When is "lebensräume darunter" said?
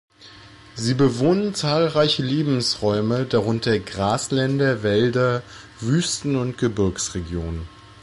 2.23-3.77